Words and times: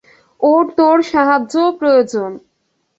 ওর 0.39 0.63
তোর 0.77 0.97
সাহায্যও 1.11 1.67
প্রয়োজন। 1.79 2.31